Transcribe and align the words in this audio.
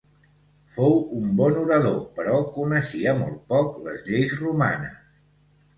Fou 0.75 0.95
un 1.17 1.27
bon 1.41 1.59
orador, 1.65 1.99
però 2.17 2.41
coneixia 2.57 3.17
molt 3.23 3.41
poc 3.55 3.79
les 3.87 4.05
lleis 4.11 4.37
romanes. 4.45 5.03